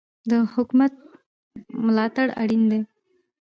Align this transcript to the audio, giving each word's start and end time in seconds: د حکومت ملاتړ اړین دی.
د 0.29 0.31
حکومت 0.53 0.93
ملاتړ 1.85 2.27
اړین 2.41 2.63
دی. 2.71 2.79